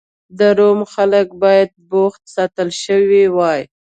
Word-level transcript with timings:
د 0.39 0.41
روم 0.59 0.79
خلک 0.93 1.27
باید 1.43 1.69
بوخت 1.89 2.21
ساتل 2.35 2.69
شوي 2.83 3.23
وای. 3.37 3.61